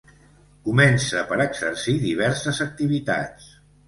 Comença 0.67 1.19
per 1.31 1.37
exercir 1.45 1.95
diverses 2.05 2.63
activitats. 2.67 3.51